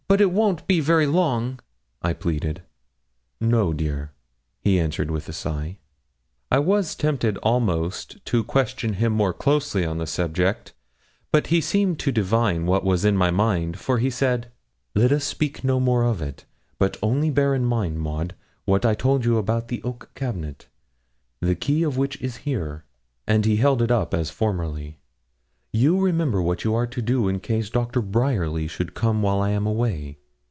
'It 0.11 0.29
won't 0.29 0.67
be 0.67 0.81
very 0.81 1.07
long,' 1.07 1.57
I 2.01 2.11
pleaded. 2.11 2.63
'No, 3.39 3.71
dear,' 3.71 4.11
he 4.59 4.77
answered 4.77 5.09
with 5.09 5.29
a 5.29 5.33
sigh. 5.33 5.77
I 6.51 6.59
was 6.59 6.95
tempted 6.95 7.37
almost 7.37 8.17
to 8.25 8.43
question 8.43 8.95
him 8.95 9.13
more 9.13 9.31
closely 9.31 9.85
on 9.85 9.99
the 9.99 10.05
subject, 10.05 10.73
but 11.31 11.47
he 11.47 11.61
seemed 11.61 11.97
to 11.99 12.11
divine 12.11 12.65
what 12.65 12.83
was 12.83 13.05
in 13.05 13.15
my 13.15 13.31
mind, 13.31 13.79
for 13.79 13.99
he 13.99 14.09
said 14.09 14.51
'Let 14.95 15.13
us 15.13 15.23
speak 15.23 15.63
no 15.63 15.79
more 15.79 16.03
of 16.03 16.21
it, 16.21 16.43
but 16.77 16.97
only 17.01 17.29
bear 17.29 17.55
in 17.55 17.63
mind, 17.63 17.97
Maud, 17.97 18.35
what 18.65 18.85
I 18.85 18.93
told 18.95 19.23
you 19.23 19.37
about 19.37 19.69
the 19.69 19.81
oak 19.81 20.11
cabinet, 20.13 20.67
the 21.39 21.55
key 21.55 21.83
of 21.83 21.95
which 21.95 22.21
is 22.21 22.35
here,' 22.43 22.83
and 23.25 23.45
he 23.45 23.55
held 23.55 23.81
it 23.81 23.91
up 23.91 24.13
as 24.13 24.29
formerly: 24.29 24.97
'you 25.73 25.97
remember 26.01 26.41
what 26.41 26.65
you 26.65 26.75
are 26.75 26.85
to 26.85 27.01
do 27.01 27.29
in 27.29 27.39
case 27.39 27.69
Doctor 27.69 28.01
Bryerly 28.01 28.67
should 28.67 28.93
come 28.93 29.21
while 29.21 29.39
I 29.39 29.51
am 29.51 29.65
away?' 29.65 30.17